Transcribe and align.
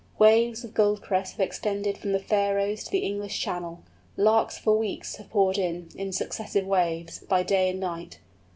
Waves 0.17 0.63
of 0.63 0.73
Goldcrests 0.73 1.33
have 1.33 1.39
extended 1.41 1.95
from 1.95 2.11
the 2.11 2.17
Faröes 2.19 2.83
to 2.85 2.89
the 2.89 3.05
English 3.05 3.39
Channel; 3.39 3.83
Larks 4.17 4.57
for 4.57 4.75
weeks 4.75 5.17
have 5.17 5.29
poured 5.29 5.59
in, 5.59 5.89
in 5.95 6.11
successive 6.11 6.65
waves, 6.65 7.19
by 7.19 7.43
day 7.43 7.69
and 7.69 7.79
night. 7.79 8.17